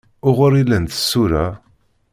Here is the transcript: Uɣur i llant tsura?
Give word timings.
Uɣur 0.27 0.53
i 0.55 0.63
llant 0.65 0.93
tsura? 0.97 1.45